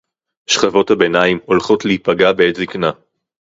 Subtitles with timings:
[0.47, 2.91] שכבות הביניים הולכות להיפגע בעת זיקנה